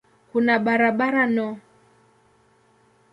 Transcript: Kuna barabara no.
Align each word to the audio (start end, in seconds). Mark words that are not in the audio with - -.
Kuna 0.31 0.55
barabara 0.65 1.25
no. 1.35 1.49